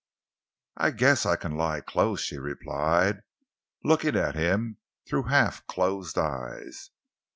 [0.77, 3.21] "I guess I can lie close," she replied,
[3.83, 4.77] looking at him
[5.07, 6.89] through half closed eyes.